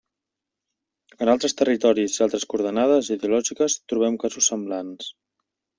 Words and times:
En 1.25 1.31
altres 1.33 1.55
territoris 1.59 2.17
i 2.17 2.25
altres 2.29 2.49
coordenades 2.55 3.13
ideològiques 3.19 3.79
trobem 3.95 4.21
casos 4.27 4.55
semblants. 4.55 5.17